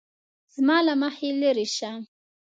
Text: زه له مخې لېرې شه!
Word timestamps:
زه 0.65 0.75
له 0.87 0.93
مخې 1.01 1.29
لېرې 1.41 1.67
شه! 1.75 1.91